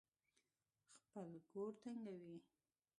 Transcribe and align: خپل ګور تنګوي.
خپل 0.99 1.29
ګور 1.51 1.71
تنګوي. 1.81 2.37